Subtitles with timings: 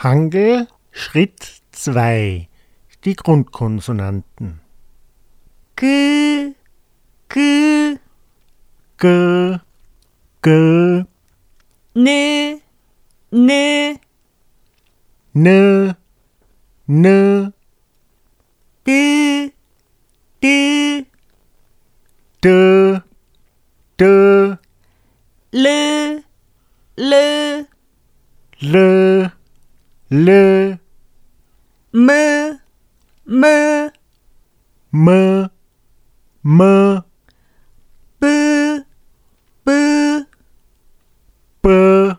[0.00, 2.48] Hangel Schritt 2
[3.04, 4.60] Die Grundkonsonanten.
[5.74, 6.54] G
[7.28, 7.98] G
[8.96, 9.58] G
[10.40, 11.04] G
[11.94, 12.60] Ne
[13.32, 13.98] Ne.
[15.34, 15.96] Ne
[16.86, 17.52] Ne
[18.86, 19.52] D
[20.40, 21.06] D.
[22.40, 23.00] D
[23.98, 24.58] D.
[25.50, 26.22] Le
[26.96, 27.66] Le
[28.60, 29.37] Le
[30.08, 30.78] 了
[31.90, 32.60] 么
[33.24, 33.92] 么
[34.90, 35.50] 么
[36.40, 37.04] 么
[38.18, 38.26] 不
[39.62, 39.70] 不
[41.60, 42.16] 不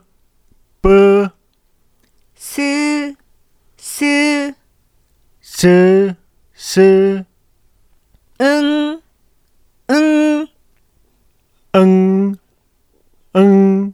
[0.81, 1.31] 不
[2.36, 3.16] 是
[3.78, 4.53] 是
[5.42, 6.16] 是
[6.53, 7.26] 是
[8.38, 9.02] 嗯
[9.88, 10.48] 嗯
[11.72, 12.38] 嗯
[13.34, 13.94] 嗯。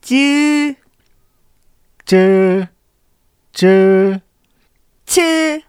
[0.00, 0.81] 嗯
[2.12, 2.68] 쯔,
[3.54, 4.20] 쯔,
[5.06, 5.62] 츠,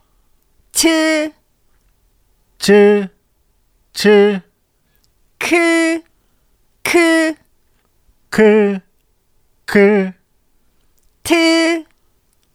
[0.73, 1.31] 츠,
[2.57, 3.09] 쯔,
[3.93, 4.41] 쯔,
[5.39, 6.03] 크,
[6.83, 7.35] 크,
[8.29, 8.81] 크,
[9.65, 10.13] 크,
[11.23, 11.85] 트,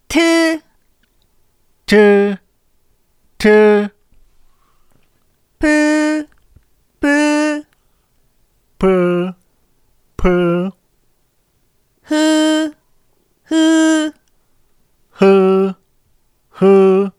[0.06, 0.60] 트,
[1.86, 2.36] 트,
[3.38, 3.88] 트,
[5.58, 6.28] 뿌,
[7.00, 7.64] 뿌,
[8.78, 9.32] 프,
[10.18, 10.70] 프,
[15.18, 15.74] 흐,
[16.50, 17.17] 흐.